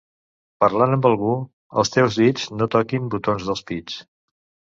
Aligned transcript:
Parlant 0.63 0.93
amb 0.95 1.07
algú, 1.09 1.33
els 1.81 1.93
teus 1.97 2.17
dits 2.21 2.47
no 2.61 2.67
toquin 2.77 3.13
botons 3.17 3.45
dels 3.51 3.65
pits. 3.71 4.01